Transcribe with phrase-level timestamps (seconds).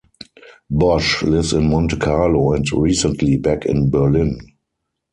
[0.71, 4.39] Bosch lives in Monte Carlo and recently back in Berlin.